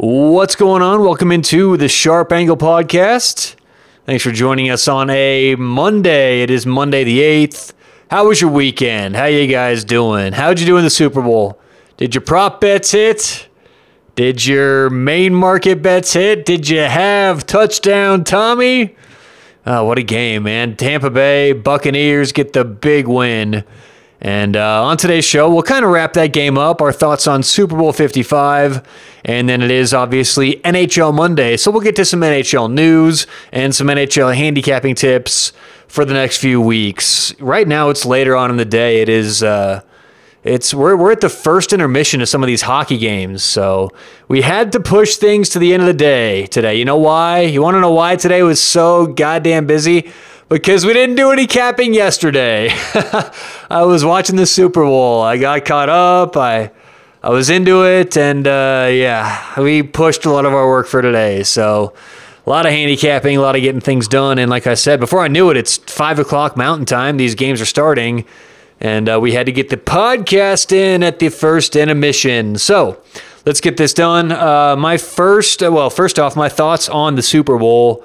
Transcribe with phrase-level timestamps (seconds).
[0.00, 1.00] What's going on?
[1.00, 3.56] Welcome into the Sharp Angle Podcast.
[4.06, 6.42] Thanks for joining us on a Monday.
[6.42, 7.72] It is Monday the 8th.
[8.08, 9.16] How was your weekend?
[9.16, 10.34] How you guys doing?
[10.34, 11.58] How'd you do in the Super Bowl?
[11.96, 13.48] Did your prop bets hit?
[14.14, 16.46] Did your main market bets hit?
[16.46, 18.94] Did you have touchdown Tommy?
[19.66, 20.76] Oh, what a game, man.
[20.76, 23.64] Tampa Bay Buccaneers get the big win.
[24.20, 27.44] And uh, on today's show, we'll kind of wrap that game up, our thoughts on
[27.44, 28.84] Super Bowl 55,
[29.24, 31.56] and then it is obviously NHL Monday.
[31.56, 35.52] So we'll get to some NHL news and some NHL handicapping tips
[35.86, 37.32] for the next few weeks.
[37.40, 39.02] Right now, it's later on in the day.
[39.02, 39.42] It is.
[39.42, 39.82] Uh,
[40.44, 43.90] it's we're, we're at the first intermission of some of these hockey games, so
[44.28, 46.76] we had to push things to the end of the day today.
[46.76, 47.40] You know why?
[47.40, 50.10] You want to know why today was so goddamn busy?
[50.48, 52.68] Because we didn't do any capping yesterday.
[53.70, 55.20] I was watching the Super Bowl.
[55.20, 56.36] I got caught up.
[56.36, 56.70] I
[57.22, 61.02] I was into it, and uh, yeah, we pushed a lot of our work for
[61.02, 61.42] today.
[61.42, 61.92] So
[62.46, 64.38] a lot of handicapping, a lot of getting things done.
[64.38, 67.16] And like I said, before I knew it, it's five o'clock Mountain Time.
[67.16, 68.24] These games are starting,
[68.80, 72.56] and uh, we had to get the podcast in at the first intermission.
[72.56, 73.02] So
[73.44, 74.32] let's get this done.
[74.32, 78.04] Uh, my first, well, first off, my thoughts on the Super Bowl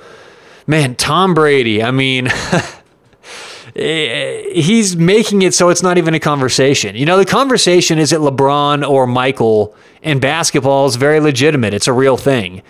[0.67, 2.27] man, Tom Brady, I mean,
[3.75, 6.95] eh, he's making it so it's not even a conversation.
[6.95, 11.73] You know, the conversation is it LeBron or Michael, and basketball is very legitimate.
[11.73, 12.61] It's a real thing.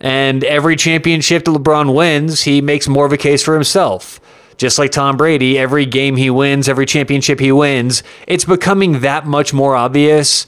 [0.00, 4.20] And every championship that LeBron wins, he makes more of a case for himself.
[4.56, 9.26] Just like Tom Brady, every game he wins, every championship he wins, it's becoming that
[9.26, 10.46] much more obvious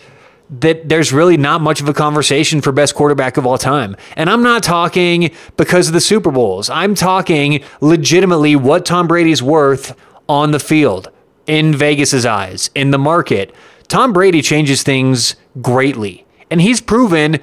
[0.48, 3.96] that there's really not much of a conversation for best quarterback of all time.
[4.14, 6.70] And I'm not talking because of the Super Bowls.
[6.70, 9.96] I'm talking legitimately what Tom Brady's worth
[10.28, 11.10] on the field,
[11.46, 13.54] in Vegas's eyes, in the market.
[13.88, 16.24] Tom Brady changes things greatly.
[16.50, 17.40] And he's proven,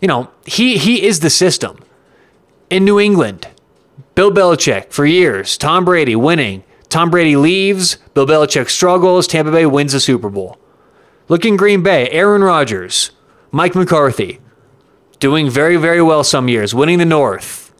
[0.00, 1.78] you know, he he is the system.
[2.70, 3.48] In New England,
[4.14, 6.64] Bill Belichick for years, Tom Brady winning.
[6.88, 10.58] Tom Brady leaves, Bill Belichick struggles, Tampa Bay wins the Super Bowl.
[11.32, 13.10] Look in Green Bay, Aaron Rodgers,
[13.50, 14.38] Mike McCarthy,
[15.18, 17.72] doing very, very well some years, winning the North.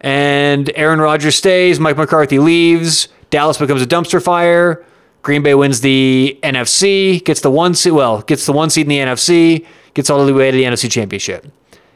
[0.00, 4.86] And Aaron Rodgers stays, Mike McCarthy leaves, Dallas becomes a dumpster fire.
[5.22, 8.90] Green Bay wins the NFC, gets the one seed, well, gets the one seed in
[8.90, 11.48] the NFC, gets all the way to the NFC Championship.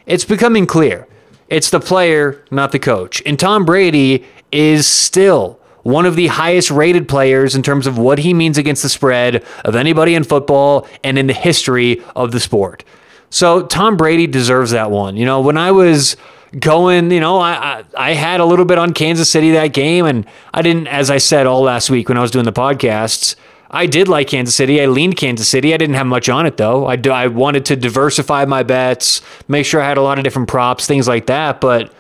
[0.05, 1.07] It's becoming clear.
[1.49, 3.23] It's the player, not the coach.
[3.25, 8.19] And Tom Brady is still one of the highest rated players in terms of what
[8.19, 12.41] he means against the spread of anybody in football and in the history of the
[12.41, 12.85] sport.
[13.31, 15.17] So Tom Brady deserves that one.
[15.17, 16.17] You know, when I was
[16.59, 20.05] going, you know, I, I, I had a little bit on Kansas City that game,
[20.05, 23.37] and I didn't, as I said all last week when I was doing the podcasts.
[23.73, 24.83] I did like Kansas City.
[24.83, 25.73] I leaned Kansas City.
[25.73, 26.87] I didn't have much on it though.
[26.87, 30.49] I, I wanted to diversify my bets, make sure I had a lot of different
[30.49, 31.61] props, things like that.
[31.61, 31.93] But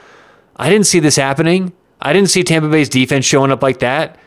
[0.56, 1.72] I didn't see this happening.
[2.00, 4.18] I didn't see Tampa Bay's defense showing up like that.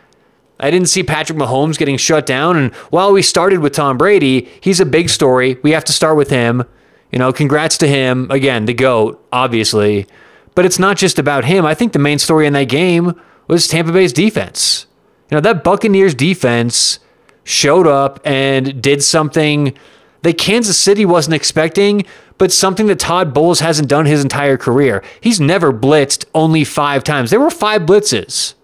[0.60, 2.58] I didn't see Patrick Mahomes getting shut down.
[2.58, 5.58] And while we started with Tom Brady, he's a big story.
[5.64, 6.64] We have to start with him.
[7.12, 8.30] You know, congrats to him.
[8.32, 10.08] Again, the GOAT, obviously.
[10.56, 11.66] But it's not just about him.
[11.66, 14.86] I think the main story in that game was Tampa Bay's defense.
[15.30, 17.00] You know, that Buccaneers defense
[17.44, 19.78] showed up and did something
[20.24, 22.06] that Kansas City wasn't expecting,
[22.38, 25.04] but something that Todd Bowles hasn't done his entire career.
[25.22, 27.30] He's never blitzed only five times.
[27.30, 28.56] There were five blitzes.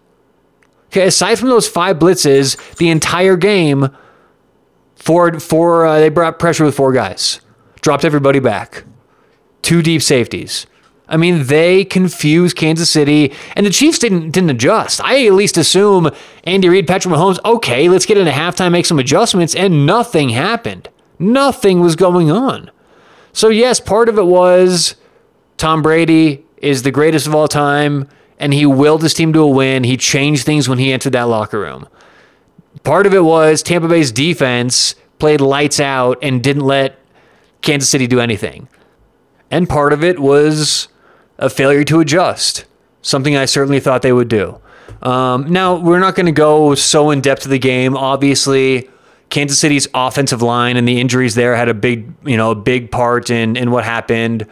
[0.87, 3.89] Okay, aside from those five blitzes, the entire game,
[4.95, 7.41] four, uh, they brought pressure with four guys,
[7.81, 8.85] dropped everybody back,
[9.61, 10.65] two deep safeties.
[11.07, 15.01] I mean, they confused Kansas City, and the Chiefs didn't didn't adjust.
[15.03, 16.09] I at least assume
[16.43, 20.89] Andy Reid, Patrick Mahomes, okay, let's get into halftime, make some adjustments, and nothing happened.
[21.19, 22.72] Nothing was going on.
[23.34, 24.96] So, yes, part of it was
[25.57, 28.07] Tom Brady is the greatest of all time,
[28.40, 29.84] and he willed his team to a win.
[29.84, 31.88] He changed things when he entered that locker room.
[32.84, 36.97] Part of it was Tampa Bay's defense played lights out and didn't let
[37.62, 38.69] Kansas City do anything.
[39.51, 40.88] And part of it was
[41.38, 42.65] a failure to adjust,
[43.01, 44.62] something I certainly thought they would do.
[45.01, 47.95] Um, now, we're not going to go so in depth to the game.
[47.95, 48.89] Obviously,
[49.29, 52.91] Kansas City's offensive line and the injuries there had a big, you know, a big
[52.91, 54.47] part in in what happened.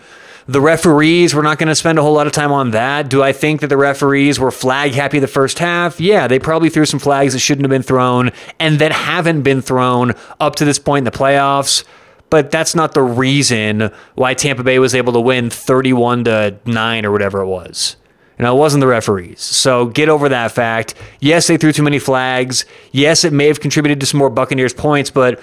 [0.49, 3.09] The referees, we're not going to spend a whole lot of time on that.
[3.09, 5.99] Do I think that the referees were flag happy the first half?
[5.99, 9.61] Yeah, they probably threw some flags that shouldn't have been thrown and that haven't been
[9.61, 11.83] thrown up to this point in the playoffs.
[12.29, 17.05] But that's not the reason why Tampa Bay was able to win 31 to 9
[17.05, 17.97] or whatever it was.
[18.37, 19.41] You know, it wasn't the referees.
[19.41, 20.93] So get over that fact.
[21.19, 22.65] Yes, they threw too many flags.
[22.91, 25.39] Yes, it may have contributed to some more Buccaneers points, but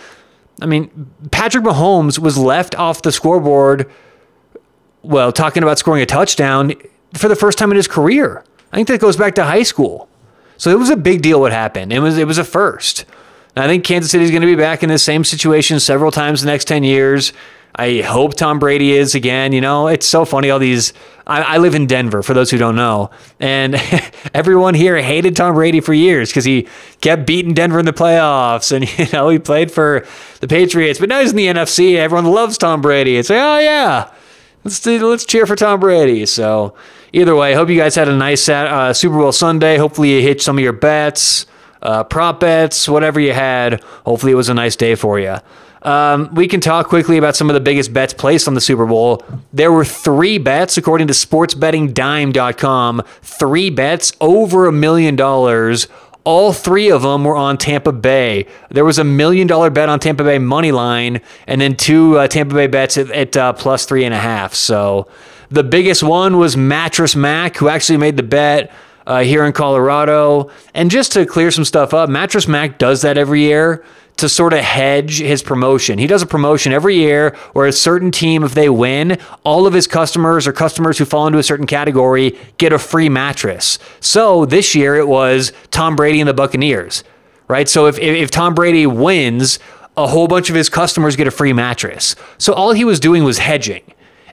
[0.62, 3.90] I mean, Patrick Mahomes was left off the scoreboard
[5.04, 6.72] well, talking about scoring a touchdown
[7.14, 8.44] for the first time in his career.
[8.72, 10.08] I think that goes back to high school.
[10.56, 11.92] So it was a big deal what happened.
[11.92, 13.04] It was it was a first.
[13.56, 16.10] And I think Kansas City is going to be back in the same situation several
[16.10, 17.32] times the next 10 years.
[17.76, 19.52] I hope Tom Brady is again.
[19.52, 20.50] You know, it's so funny.
[20.50, 20.92] All these.
[21.26, 23.10] I, I live in Denver, for those who don't know,
[23.40, 23.74] and
[24.34, 26.68] everyone here hated Tom Brady for years because he
[27.00, 30.06] kept beating Denver in the playoffs, and you know he played for
[30.40, 31.00] the Patriots.
[31.00, 31.96] But now he's in the NFC.
[31.96, 33.16] Everyone loves Tom Brady.
[33.16, 34.12] It's like, oh yeah,
[34.62, 36.26] let's let's cheer for Tom Brady.
[36.26, 36.76] So
[37.12, 39.78] either way, I hope you guys had a nice uh, Super Bowl Sunday.
[39.78, 41.46] Hopefully you hit some of your bets,
[41.84, 43.82] uh, prop bets, whatever you had.
[44.04, 45.36] Hopefully it was a nice day for you.
[45.82, 48.86] Um, we can talk quickly about some of the biggest bets placed on the Super
[48.86, 49.22] Bowl.
[49.52, 55.86] There were three bets, according to sportsbettingdime.com, three bets over a million dollars.
[56.24, 58.46] All three of them were on Tampa Bay.
[58.70, 62.28] There was a million dollar bet on Tampa Bay money line, and then two uh,
[62.28, 64.54] Tampa Bay bets at, at uh, plus three and a half.
[64.54, 65.06] So
[65.50, 68.72] the biggest one was Mattress Mac, who actually made the bet.
[69.06, 70.50] Uh, here in Colorado.
[70.72, 73.84] And just to clear some stuff up, Mattress Mac does that every year
[74.16, 75.98] to sort of hedge his promotion.
[75.98, 79.72] He does a promotion every year where a certain team, if they win, all of
[79.72, 83.78] his customers or customers who fall into a certain category get a free mattress.
[84.00, 87.02] So this year it was Tom Brady and the Buccaneers,
[87.48, 87.68] right?
[87.68, 89.58] So if, if Tom Brady wins,
[89.96, 92.16] a whole bunch of his customers get a free mattress.
[92.38, 93.82] So all he was doing was hedging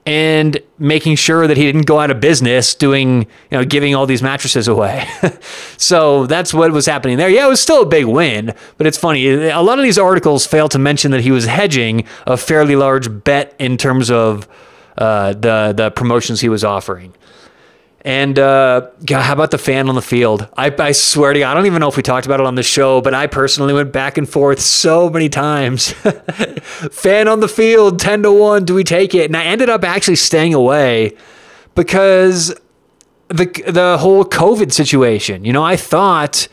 [0.06, 3.22] and making sure that he didn't go out of business doing,
[3.52, 5.08] you know, giving all these mattresses away.
[5.78, 7.30] so that's what was happening there.
[7.30, 9.28] Yeah, it was still a big win, but it's funny.
[9.28, 13.24] A lot of these articles fail to mention that he was hedging a fairly large
[13.24, 14.48] bet in terms of
[14.98, 17.14] uh, the the promotions he was offering.
[18.04, 20.48] And uh, God, how about the fan on the field?
[20.58, 22.56] I, I swear to you, I don't even know if we talked about it on
[22.56, 25.92] the show, but I personally went back and forth so many times.
[26.92, 29.26] fan on the field, 10 to 1, do we take it?
[29.26, 31.16] And I ended up actually staying away
[31.76, 32.56] because
[33.28, 35.46] the, the whole COVID situation.
[35.46, 36.48] You know, I thought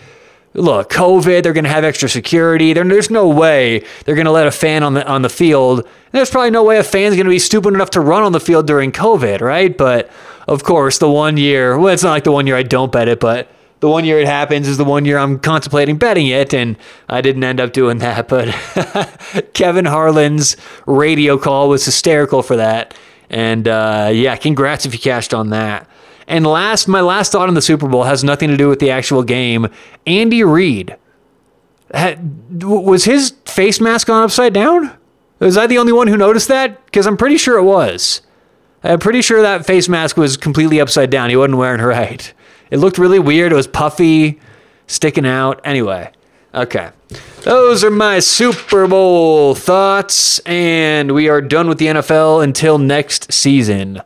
[0.55, 2.73] look, COVID, they're going to have extra security.
[2.73, 5.87] There, there's no way they're going to let a fan on the on the field.
[6.13, 8.41] There's probably no way a fan's going to be stupid enough to run on the
[8.41, 9.77] field during COVID, right?
[9.77, 10.11] But
[10.49, 13.07] of course, the one year, well, it's not like the one year I don't bet
[13.07, 13.51] it, but
[13.81, 16.77] the one year it happens is the one year I'm contemplating betting it, and
[17.09, 18.29] I didn't end up doing that.
[18.29, 20.57] But Kevin Harlan's
[20.87, 22.95] radio call was hysterical for that.
[23.31, 25.89] And uh, yeah, congrats if you cashed on that.
[26.27, 28.91] And last, my last thought on the Super Bowl has nothing to do with the
[28.91, 29.69] actual game.
[30.07, 30.97] Andy Reid,
[32.51, 34.97] was his face mask on upside down?
[35.39, 36.85] Was I the only one who noticed that?
[36.87, 38.23] Because I'm pretty sure it was.
[38.85, 41.31] I'm pretty sure that face mask was completely upside down.
[41.31, 42.33] He wasn't wearing it right.
[42.71, 43.53] It looked really weird.
[43.53, 44.39] It was puffy,
[44.87, 45.61] sticking out.
[45.65, 46.13] Anyway,
[46.55, 46.91] okay.
[47.43, 53.33] Those are my Super Bowl thoughts, and we are done with the NFL until next
[53.33, 54.03] season.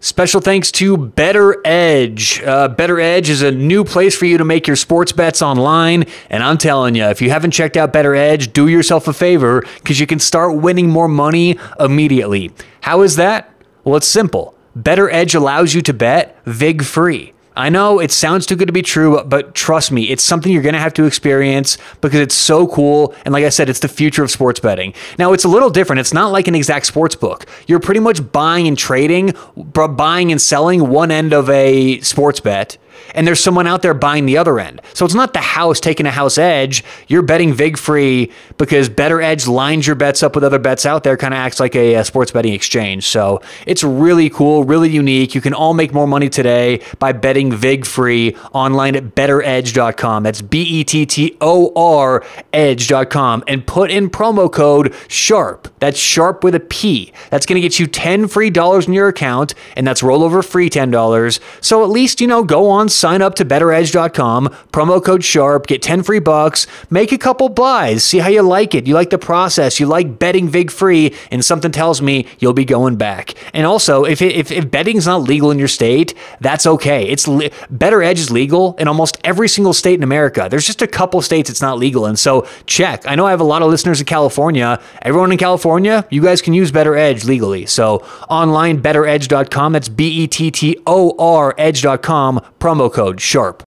[0.00, 2.42] Special thanks to Bettor Edge.
[2.42, 6.06] Uh, Bettor Edge is a new place for you to make your sports bets online.
[6.28, 9.64] And I'm telling you, if you haven't checked out Bettor Edge, do yourself a favor
[9.76, 12.50] because you can start winning more money immediately.
[12.80, 13.51] How is that?
[13.84, 14.54] Well, it's simple.
[14.76, 17.32] Bettor Edge allows you to bet VIG free.
[17.54, 20.62] I know it sounds too good to be true, but trust me, it's something you're
[20.62, 23.14] going to have to experience because it's so cool.
[23.26, 24.94] And like I said, it's the future of sports betting.
[25.18, 26.00] Now, it's a little different.
[26.00, 27.44] It's not like an exact sports book.
[27.66, 32.78] You're pretty much buying and trading, buying and selling one end of a sports bet
[33.14, 34.80] and there's someone out there buying the other end.
[34.94, 36.84] So it's not the house taking a house edge.
[37.08, 41.04] You're betting VIG free because Bettor Edge lines your bets up with other bets out
[41.04, 43.06] there, kind of acts like a, a, sports betting exchange.
[43.06, 45.34] So it's really cool, really unique.
[45.34, 50.22] You can all make more money today by betting VIG free online at bettoredge.com.
[50.22, 55.68] That's B E T T O R edge.com and put in promo code SHARP.
[55.78, 57.12] That's SHARP with a P.
[57.30, 60.70] That's going to get you 10 free dollars in your account, and that's rollover free
[60.70, 61.40] $10.
[61.60, 65.82] So at least, you know, go on sign up to bettoredge.com, promo code SHARP, get
[65.82, 68.86] 10 free bucks, make a couple buys, see how you like it.
[68.86, 72.64] You like the process, you like betting VIG free, and something tells me you'll be
[72.64, 73.34] going back.
[73.52, 77.06] And also, if, if, if betting's not legal in your state, that's okay.
[77.08, 80.48] It's li- Bettor Edge is legal in almost every single state in America.
[80.50, 82.16] There's just a couple states it's not legal in.
[82.16, 83.02] So check.
[83.06, 84.80] I know I have a lot of listeners in California.
[85.02, 87.66] Everyone in California, you guys can use Bettor Edge legally.
[87.66, 89.72] So online, bettoredge.com.
[89.72, 93.62] That's B E T T O R edge.com, promo promo code SHARP.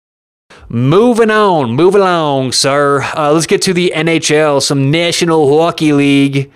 [0.68, 3.02] Moving on, moving along, sir.
[3.16, 6.52] Uh, let's get to the NHL, some National Hockey League.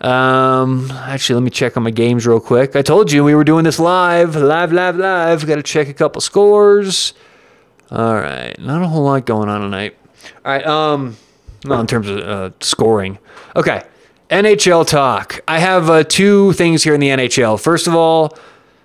[0.00, 2.76] Um, actually, let me check on my games real quick.
[2.76, 5.46] I told you we were doing this live, live, live, live.
[5.46, 7.14] Got to check a couple scores.
[7.90, 9.96] All right, not a whole lot going on tonight.
[10.44, 11.16] All right, um,
[11.64, 13.18] not in terms of uh, scoring.
[13.54, 13.82] Okay,
[14.30, 15.40] NHL talk.
[15.46, 17.60] I have uh, two things here in the NHL.
[17.60, 18.36] First of all,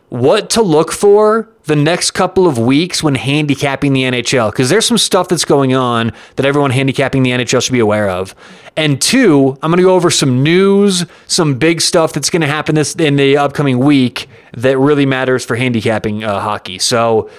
[0.09, 4.85] what to look for the next couple of weeks when handicapping the NHL because there's
[4.85, 8.33] some stuff that's going on that everyone handicapping the NHL should be aware of.
[8.77, 12.47] And two, I'm going to go over some news, some big stuff that's going to
[12.47, 16.79] happen this in the upcoming week that really matters for handicapping uh, hockey.
[16.79, 17.29] So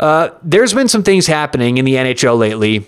[0.00, 2.86] uh, there's been some things happening in the NHL lately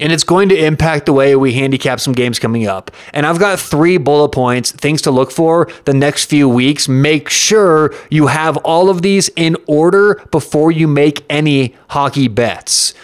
[0.00, 2.90] and it's going to impact the way we handicap some games coming up.
[3.12, 6.88] And I've got three bullet points, things to look for the next few weeks.
[6.88, 12.94] Make sure you have all of these in order before you make any hockey bets.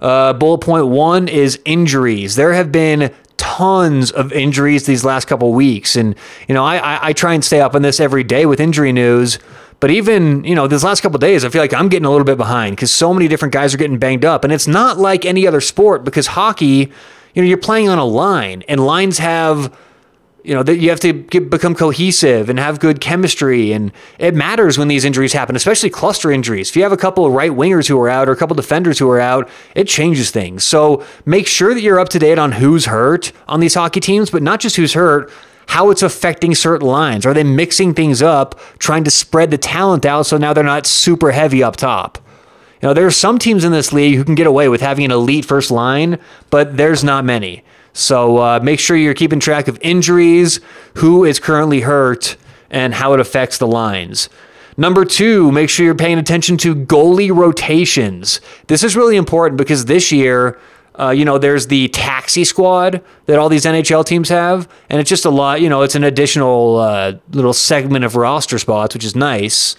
[0.00, 2.36] Uh, bullet point one is injuries.
[2.36, 6.14] There have been tons of injuries these last couple weeks, and
[6.48, 8.92] you know I, I, I try and stay up on this every day with injury
[8.92, 9.38] news.
[9.78, 12.24] But even, you know, this last couple days, I feel like I'm getting a little
[12.24, 14.42] bit behind because so many different guys are getting banged up.
[14.42, 16.90] And it's not like any other sport because hockey,
[17.34, 19.76] you know, you're playing on a line and lines have,
[20.42, 23.72] you know, that you have to get, become cohesive and have good chemistry.
[23.72, 26.70] And it matters when these injuries happen, especially cluster injuries.
[26.70, 28.98] If you have a couple of right wingers who are out or a couple defenders
[28.98, 30.64] who are out, it changes things.
[30.64, 34.30] So make sure that you're up to date on who's hurt on these hockey teams,
[34.30, 35.30] but not just who's hurt
[35.66, 37.26] how it's affecting certain lines.
[37.26, 40.86] Are they mixing things up, trying to spread the talent out so now they're not
[40.86, 42.18] super heavy up top?
[42.80, 45.04] You know, there are some teams in this league who can get away with having
[45.06, 46.18] an elite first line,
[46.50, 47.64] but there's not many.
[47.92, 50.60] So uh, make sure you're keeping track of injuries,
[50.96, 52.36] who is currently hurt,
[52.70, 54.28] and how it affects the lines.
[54.76, 58.42] Number two, make sure you're paying attention to goalie rotations.
[58.66, 60.58] This is really important because this year,
[60.98, 65.10] uh, you know, there's the taxi squad that all these NHL teams have, and it's
[65.10, 65.60] just a lot.
[65.60, 69.76] You know, it's an additional uh, little segment of roster spots, which is nice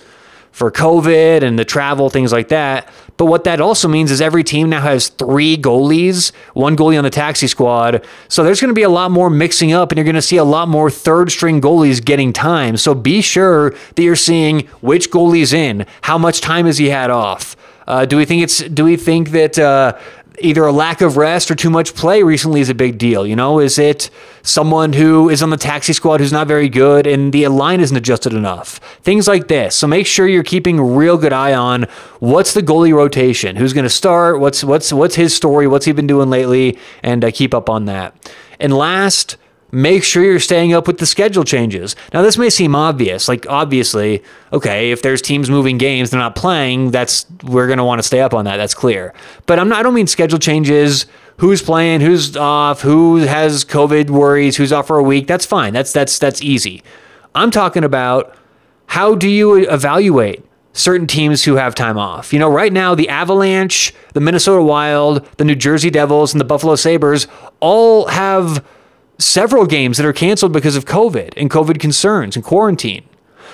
[0.58, 2.90] for COVID and the travel, things like that.
[3.18, 7.04] But what that also means is every team now has three goalies, one goalie on
[7.04, 8.04] the taxi squad.
[8.28, 10.38] So there's going to be a lot more mixing up, and you're going to see
[10.38, 12.76] a lot more third string goalies getting time.
[12.78, 17.12] So be sure that you're seeing which goalie's in, how much time has he had
[17.12, 17.56] off.
[17.88, 18.58] Uh, do we think it's?
[18.60, 19.98] Do we think that uh,
[20.40, 23.26] either a lack of rest or too much play recently is a big deal.
[23.26, 24.10] You know, is it
[24.44, 27.98] someone who is on the taxi squad who's not very good and the line isn't
[27.98, 28.80] adjusted enough?
[29.02, 29.76] Things like this.
[29.76, 31.84] So make sure you're keeping a real good eye on
[32.20, 35.92] what's the goalie rotation, who's going to start, what's what's what's his story, what's he
[35.92, 38.16] been doing lately, and uh, keep up on that.
[38.60, 39.38] And last
[39.72, 41.96] make sure you're staying up with the schedule changes.
[42.14, 43.28] Now, this may seem obvious.
[43.28, 47.84] Like, obviously, okay, if there's teams moving games, they're not playing, that's, we're going to
[47.84, 48.58] want to stay up on that.
[48.58, 49.14] That's clear.
[49.46, 51.06] But I'm not, I don't mean schedule changes,
[51.38, 55.28] who's playing, who's off, who has COVID worries, who's off for a week.
[55.28, 55.74] That's fine.
[55.74, 56.82] That's, that's, that's easy.
[57.36, 58.36] I'm talking about
[58.88, 62.32] how do you evaluate certain teams who have time off.
[62.32, 66.46] You know, right now, the Avalanche, the Minnesota Wild, the New Jersey Devils, and the
[66.46, 67.28] Buffalo Sabres
[67.60, 68.64] all have
[69.18, 73.04] several games that are canceled because of COVID and COVID concerns and quarantine.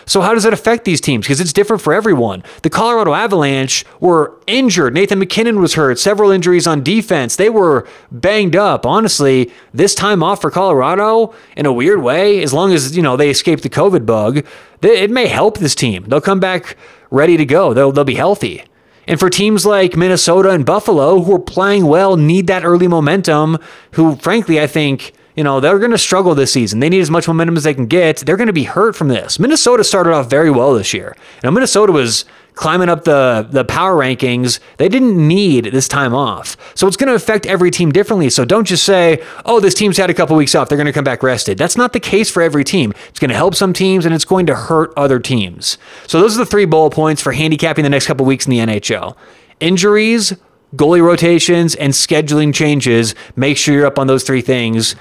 [0.05, 1.25] So, how does that affect these teams?
[1.25, 2.43] Because it's different for everyone.
[2.62, 4.93] The Colorado Avalanche were injured.
[4.93, 7.36] Nathan MacKinnon was hurt, several injuries on defense.
[7.36, 8.86] They were banged up.
[8.86, 13.15] Honestly, this time off for Colorado, in a weird way, as long as, you know,
[13.15, 14.46] they escape the COVID bug,
[14.82, 16.03] it may help this team.
[16.08, 16.75] They'll come back
[17.10, 18.63] ready to go, they'll, they'll be healthy.
[19.08, 23.58] And for teams like Minnesota and Buffalo, who are playing well, need that early momentum,
[23.91, 26.79] who, frankly, I think you know, they're going to struggle this season.
[26.79, 28.17] They need as much momentum as they can get.
[28.17, 29.39] They're going to be hurt from this.
[29.39, 31.15] Minnesota started off very well this year.
[31.17, 32.25] You know, Minnesota was
[32.55, 34.59] climbing up the, the power rankings.
[34.77, 36.55] They didn't need this time off.
[36.75, 38.29] So it's going to affect every team differently.
[38.29, 40.69] So don't just say, oh, this team's had a couple weeks off.
[40.69, 41.57] They're going to come back rested.
[41.57, 42.93] That's not the case for every team.
[43.09, 45.77] It's going to help some teams and it's going to hurt other teams.
[46.07, 48.59] So those are the three bullet points for handicapping the next couple weeks in the
[48.59, 49.15] NHL
[49.59, 50.33] injuries,
[50.75, 53.15] goalie rotations, and scheduling changes.
[53.35, 54.95] Make sure you're up on those three things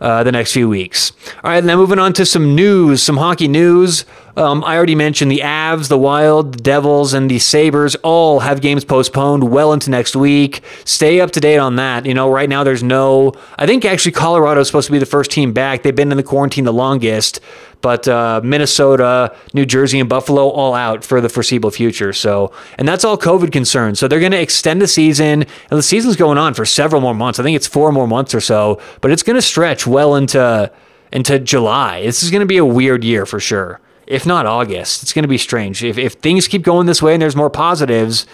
[0.00, 1.12] uh, the next few weeks.
[1.42, 4.04] All right, now moving on to some news, some hockey news.
[4.36, 8.60] Um, I already mentioned the Avs, the Wild, the Devils, and the Sabres all have
[8.60, 10.62] games postponed well into next week.
[10.84, 12.06] Stay up to date on that.
[12.06, 13.32] You know, right now there's no.
[13.58, 15.82] I think actually Colorado is supposed to be the first team back.
[15.82, 17.40] They've been in the quarantine the longest,
[17.80, 22.12] but uh, Minnesota, New Jersey, and Buffalo all out for the foreseeable future.
[22.12, 23.98] So, and that's all COVID concerns.
[23.98, 27.14] So they're going to extend the season, and the season's going on for several more
[27.14, 27.38] months.
[27.38, 30.70] I think it's four more months or so, but it's going to stretch well into
[31.12, 32.02] into July.
[32.02, 35.02] This is going to be a weird year for sure if not August.
[35.02, 35.84] It's going to be strange.
[35.84, 38.26] If, if things keep going this way and there's more positives,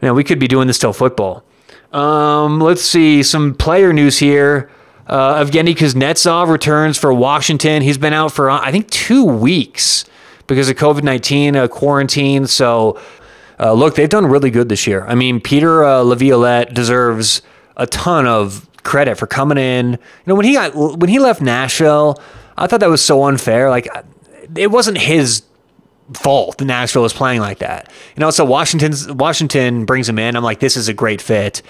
[0.00, 1.44] you know, we could be doing this till football.
[1.92, 4.70] Um, let's see some player news here.
[5.08, 7.82] Uh, Evgeny Kuznetsov returns for Washington.
[7.82, 10.04] He's been out for, I think, two weeks
[10.46, 12.46] because of COVID 19 uh, quarantine.
[12.46, 13.00] So,
[13.58, 15.06] uh, look, they've done really good this year.
[15.06, 17.42] I mean, Peter uh, Laviolette deserves
[17.76, 19.92] a ton of credit for coming in.
[19.92, 22.20] You know, when he got when he left Nashville,
[22.56, 23.70] I thought that was so unfair.
[23.70, 23.88] Like
[24.56, 25.42] it wasn't his
[26.14, 27.90] fault that Nashville was playing like that.
[28.16, 30.36] You know, so Washington's Washington brings him in.
[30.36, 31.62] I'm like, this is a great fit.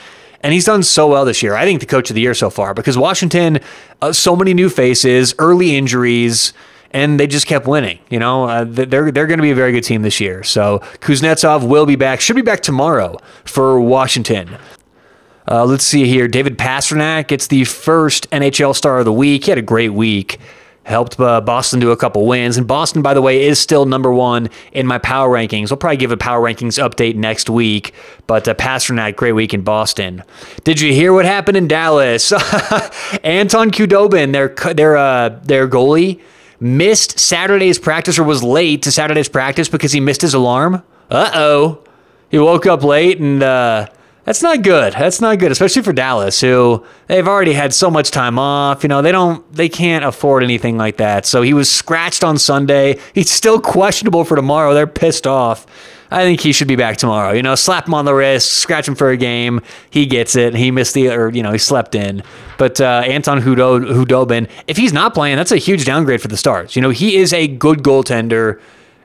[0.43, 1.55] And he's done so well this year.
[1.55, 3.59] I think the coach of the year so far because Washington,
[4.01, 6.53] uh, so many new faces, early injuries,
[6.93, 7.99] and they just kept winning.
[8.09, 10.43] You know, uh, they're they're going to be a very good team this year.
[10.45, 12.21] So Kuznetsov will be back.
[12.21, 14.57] Should be back tomorrow for Washington.
[15.51, 16.29] Uh, let's see here.
[16.29, 19.45] David Pastrnak gets the first NHL Star of the Week.
[19.45, 20.39] He had a great week.
[20.89, 22.57] Helped uh, Boston do a couple wins.
[22.57, 25.71] And Boston, by the way, is still number one in my power rankings.
[25.71, 27.93] We'll probably give a power rankings update next week.
[28.27, 30.23] But uh, Pastrnak, great week in Boston.
[30.65, 32.33] Did you hear what happened in Dallas?
[33.23, 36.23] Anton Khudobin, their their uh, their goalie,
[36.59, 40.83] missed Saturday's practice or was late to Saturday's practice because he missed his alarm.
[41.11, 41.85] Uh oh.
[42.31, 43.89] He woke up late and uh,
[44.29, 44.93] that's not good.
[44.93, 48.83] That's not good, especially for Dallas, who they've already had so much time off.
[48.83, 51.25] You know, they don't, they can't afford anything like that.
[51.25, 52.99] So he was scratched on Sunday.
[53.15, 54.75] He's still questionable for tomorrow.
[54.75, 55.67] They're pissed off.
[56.11, 57.33] I think he should be back tomorrow.
[57.33, 59.63] You know, slap him on the wrist, scratch him for a game.
[59.89, 60.55] He gets it.
[60.55, 62.23] He missed the, or you know, he slept in.
[62.59, 66.77] But uh, Anton Khudobin, if he's not playing, that's a huge downgrade for the Stars.
[66.77, 68.61] You know, he is a good goaltender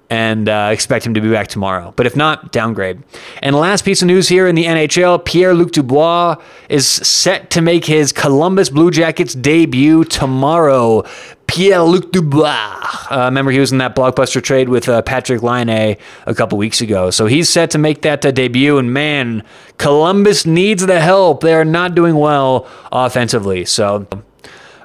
[0.10, 1.94] and uh, expect him to be back tomorrow.
[1.96, 3.02] But if not, downgrade.
[3.42, 6.36] And last piece of news here in the NHL Pierre Luc Dubois
[6.70, 11.04] is set to make his Columbus Blue Jackets debut tomorrow.
[11.48, 13.08] Pierre Luc Dubois.
[13.12, 16.82] Uh, remember, he was in that blockbuster trade with uh, Patrik Laine a couple weeks
[16.82, 17.10] ago.
[17.10, 18.78] So he's set to make that uh, debut.
[18.78, 19.44] And man,
[19.78, 21.42] Columbus needs the help.
[21.42, 23.66] They are not doing well offensively.
[23.66, 24.08] So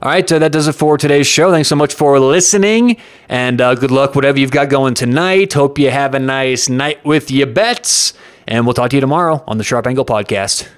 [0.00, 1.50] all right, uh, that does it for today's show.
[1.50, 5.52] Thanks so much for listening, and uh, good luck whatever you've got going tonight.
[5.52, 8.12] Hope you have a nice night with your bets,
[8.46, 10.68] and we'll talk to you tomorrow on the Sharp Angle Podcast.